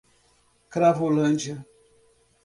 Cravolândia 0.69 1.63